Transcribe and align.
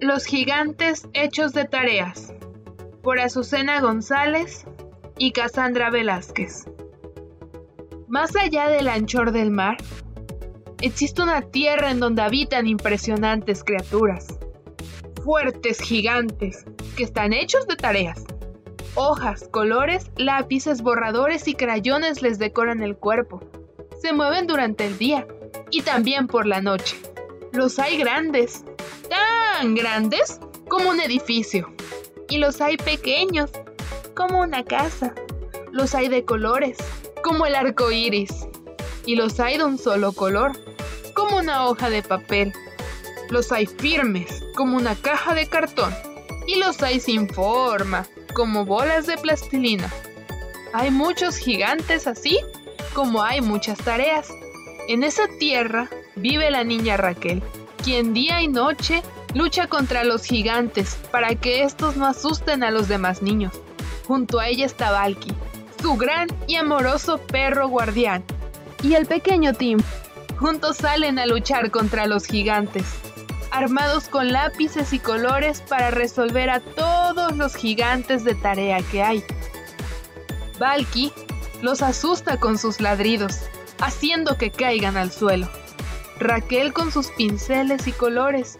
Los 0.00 0.24
gigantes 0.24 1.06
hechos 1.12 1.52
de 1.52 1.66
tareas 1.66 2.32
por 3.02 3.20
Azucena 3.20 3.82
González 3.82 4.64
y 5.18 5.32
Cassandra 5.32 5.90
Velázquez. 5.90 6.64
Más 8.08 8.34
allá 8.34 8.68
del 8.68 8.88
anchor 8.88 9.30
del 9.30 9.50
mar, 9.50 9.76
existe 10.80 11.20
una 11.20 11.42
tierra 11.42 11.90
en 11.90 12.00
donde 12.00 12.22
habitan 12.22 12.66
impresionantes 12.66 13.62
criaturas, 13.62 14.38
fuertes 15.22 15.78
gigantes 15.82 16.64
que 16.96 17.02
están 17.04 17.34
hechos 17.34 17.66
de 17.66 17.76
tareas. 17.76 18.24
Hojas, 18.94 19.50
colores, 19.50 20.10
lápices, 20.16 20.80
borradores 20.80 21.46
y 21.46 21.52
crayones 21.52 22.22
les 22.22 22.38
decoran 22.38 22.82
el 22.82 22.96
cuerpo. 22.96 23.42
Se 24.00 24.14
mueven 24.14 24.46
durante 24.46 24.86
el 24.86 24.96
día 24.96 25.26
y 25.70 25.82
también 25.82 26.26
por 26.26 26.46
la 26.46 26.62
noche. 26.62 26.96
Los 27.52 27.78
hay 27.78 27.98
grandes, 27.98 28.64
tan 29.60 29.74
grandes 29.74 30.40
como 30.70 30.88
un 30.88 31.00
edificio. 31.00 31.70
Y 32.30 32.38
los 32.38 32.62
hay 32.62 32.78
pequeños, 32.78 33.50
como 34.16 34.40
una 34.40 34.64
casa. 34.64 35.14
Los 35.70 35.94
hay 35.94 36.08
de 36.08 36.24
colores, 36.24 36.78
como 37.22 37.44
el 37.44 37.54
arco 37.54 37.90
iris. 37.90 38.30
Y 39.04 39.16
los 39.16 39.38
hay 39.38 39.58
de 39.58 39.64
un 39.64 39.76
solo 39.76 40.12
color, 40.12 40.52
como 41.14 41.36
una 41.36 41.66
hoja 41.66 41.90
de 41.90 42.02
papel. 42.02 42.54
Los 43.28 43.52
hay 43.52 43.66
firmes, 43.66 44.42
como 44.56 44.78
una 44.78 44.94
caja 44.94 45.34
de 45.34 45.46
cartón. 45.46 45.94
Y 46.46 46.58
los 46.58 46.82
hay 46.82 46.98
sin 46.98 47.28
forma, 47.28 48.06
como 48.32 48.64
bolas 48.64 49.06
de 49.06 49.18
plastilina. 49.18 49.92
Hay 50.72 50.90
muchos 50.90 51.36
gigantes 51.36 52.06
así, 52.06 52.38
como 52.94 53.22
hay 53.22 53.42
muchas 53.42 53.76
tareas. 53.76 54.30
En 54.88 55.02
esa 55.02 55.28
tierra 55.38 55.90
vive 56.16 56.50
la 56.50 56.64
niña 56.64 56.96
Raquel, 56.96 57.42
quien 57.84 58.14
día 58.14 58.40
y 58.40 58.48
noche 58.48 59.02
lucha 59.34 59.66
contra 59.66 60.04
los 60.04 60.24
gigantes 60.24 60.96
para 61.10 61.34
que 61.34 61.62
estos 61.62 61.96
no 61.96 62.06
asusten 62.06 62.62
a 62.62 62.70
los 62.70 62.88
demás 62.88 63.22
niños. 63.22 63.52
Junto 64.06 64.40
a 64.40 64.48
ella 64.48 64.66
está 64.66 64.90
Valky, 64.90 65.32
su 65.80 65.96
gran 65.96 66.28
y 66.46 66.56
amoroso 66.56 67.18
perro 67.18 67.68
guardián, 67.68 68.24
y 68.82 68.94
el 68.94 69.06
pequeño 69.06 69.54
Tim. 69.54 69.78
Juntos 70.38 70.78
salen 70.78 71.18
a 71.18 71.26
luchar 71.26 71.70
contra 71.70 72.06
los 72.06 72.24
gigantes, 72.24 72.84
armados 73.50 74.08
con 74.08 74.32
lápices 74.32 74.92
y 74.92 74.98
colores 74.98 75.60
para 75.60 75.90
resolver 75.90 76.50
a 76.50 76.60
todos 76.60 77.36
los 77.36 77.54
gigantes 77.54 78.24
de 78.24 78.34
tarea 78.34 78.80
que 78.90 79.02
hay. 79.02 79.24
Valky 80.58 81.12
los 81.62 81.82
asusta 81.82 82.38
con 82.38 82.58
sus 82.58 82.80
ladridos, 82.80 83.38
haciendo 83.80 84.36
que 84.38 84.50
caigan 84.50 84.96
al 84.96 85.12
suelo. 85.12 85.48
Raquel 86.18 86.72
con 86.72 86.90
sus 86.92 87.08
pinceles 87.08 87.86
y 87.86 87.92
colores 87.92 88.58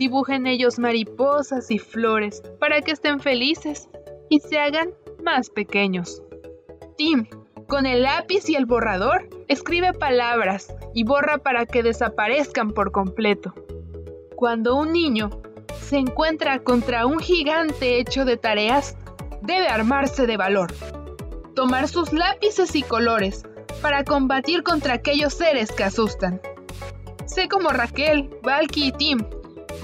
dibuja 0.00 0.34
en 0.34 0.46
ellos 0.46 0.78
mariposas 0.78 1.70
y 1.70 1.78
flores 1.78 2.42
para 2.58 2.80
que 2.80 2.92
estén 2.92 3.20
felices 3.20 3.90
y 4.30 4.40
se 4.40 4.58
hagan 4.58 4.94
más 5.22 5.50
pequeños. 5.50 6.22
Tim, 6.96 7.26
con 7.68 7.84
el 7.84 8.04
lápiz 8.04 8.48
y 8.48 8.56
el 8.56 8.64
borrador, 8.64 9.28
escribe 9.46 9.92
palabras 9.92 10.74
y 10.94 11.04
borra 11.04 11.36
para 11.36 11.66
que 11.66 11.82
desaparezcan 11.82 12.70
por 12.70 12.92
completo. 12.92 13.52
Cuando 14.36 14.74
un 14.74 14.94
niño 14.94 15.28
se 15.82 15.98
encuentra 15.98 16.60
contra 16.60 17.04
un 17.04 17.18
gigante 17.18 18.00
hecho 18.00 18.24
de 18.24 18.38
tareas, 18.38 18.96
debe 19.42 19.68
armarse 19.68 20.26
de 20.26 20.38
valor, 20.38 20.72
tomar 21.54 21.88
sus 21.88 22.10
lápices 22.14 22.74
y 22.74 22.82
colores 22.82 23.42
para 23.82 24.04
combatir 24.04 24.62
contra 24.62 24.94
aquellos 24.94 25.34
seres 25.34 25.70
que 25.72 25.84
asustan. 25.84 26.40
Sé 27.26 27.48
como 27.48 27.68
Raquel, 27.68 28.30
Valky 28.42 28.88
y 28.88 28.92
Tim, 28.92 29.18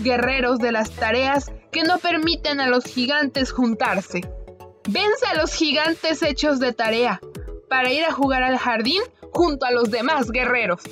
guerreros 0.02 0.58
de 0.58 0.72
las 0.72 0.90
tareas 0.90 1.50
que 1.72 1.82
no 1.82 1.98
permiten 1.98 2.60
a 2.60 2.68
los 2.68 2.84
gigantes 2.84 3.52
juntarse. 3.52 4.20
Vence 4.88 5.26
a 5.26 5.34
los 5.34 5.52
gigantes 5.52 6.22
hechos 6.22 6.60
de 6.60 6.72
tarea 6.72 7.20
para 7.68 7.92
ir 7.92 8.04
a 8.04 8.12
jugar 8.12 8.42
al 8.42 8.56
jardín 8.56 9.02
junto 9.32 9.66
a 9.66 9.72
los 9.72 9.90
demás 9.90 10.30
guerreros. 10.30 10.82